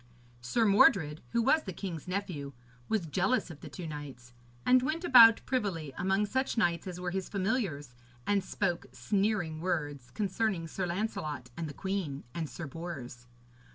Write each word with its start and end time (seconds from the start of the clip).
Sir 0.41 0.65
Mordred, 0.65 1.21
who 1.29 1.43
was 1.43 1.61
the 1.61 1.71
king's 1.71 2.07
nephew, 2.07 2.53
was 2.89 3.05
jealous 3.05 3.51
of 3.51 3.59
the 3.59 3.69
two 3.69 3.85
knights, 3.85 4.33
and 4.65 4.81
went 4.81 5.03
about 5.03 5.41
privily 5.45 5.93
among 5.95 6.25
such 6.25 6.57
knights 6.57 6.87
as 6.87 6.99
were 6.99 7.11
his 7.11 7.29
familiars, 7.29 7.93
and 8.25 8.43
spoke 8.43 8.87
sneering 8.91 9.61
words 9.61 10.09
concerning 10.09 10.67
Sir 10.67 10.87
Lancelot 10.87 11.51
and 11.55 11.69
the 11.69 11.73
queen 11.75 12.23
and 12.33 12.49
Sir 12.49 12.65
Bors. 12.65 13.27